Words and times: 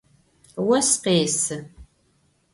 Ос 0.73 0.89
къесы. 1.03 1.57